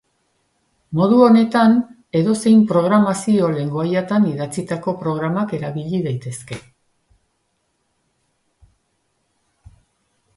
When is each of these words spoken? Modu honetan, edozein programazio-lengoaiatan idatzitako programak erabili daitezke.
Modu 0.99 1.17
honetan, 1.25 1.73
edozein 2.19 2.63
programazio-lengoaiatan 2.71 4.25
idatzitako 4.31 4.95
programak 5.03 5.53
erabili 5.59 6.01
daitezke. 6.07 6.57